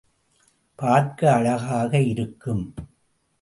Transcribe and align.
பார்க்க 0.75 1.33
அழகாக 1.33 2.01
இருக்கும். 2.01 2.73